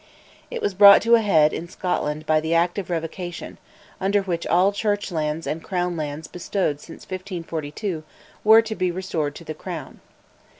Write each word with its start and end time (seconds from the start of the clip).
It 0.49 0.63
was 0.63 0.73
brought 0.73 1.03
to 1.03 1.13
a 1.13 1.21
head 1.21 1.53
in 1.53 1.69
Scotland 1.69 2.25
by 2.25 2.39
the 2.39 2.55
"Act 2.55 2.79
of 2.79 2.89
Revocation," 2.89 3.59
under 3.99 4.23
which 4.23 4.47
all 4.47 4.71
Church 4.71 5.11
lands 5.11 5.45
and 5.45 5.63
Crown 5.63 5.95
lands 5.95 6.25
bestowed 6.27 6.79
since 6.79 7.01
1542 7.03 8.03
were 8.43 8.63
to 8.63 8.73
be 8.73 8.89
restored 8.89 9.35
to 9.35 9.43
the 9.43 9.53
Crown. 9.53 9.99